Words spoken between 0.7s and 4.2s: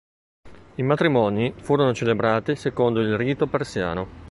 I matrimoni furono celebrati secondo il rito persiano.